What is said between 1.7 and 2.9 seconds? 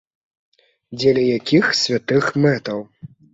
святых мэтаў?